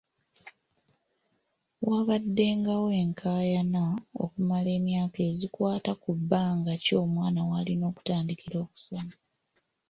[1.87, 3.83] Wabaddengawo enkaayana
[4.23, 9.13] okumala emyaka ezikwata ku bbanga ki omwana w’alina okutandikira okusoma.